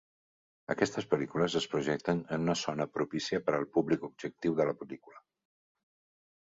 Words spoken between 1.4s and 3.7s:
es projecten en una zona propícia per al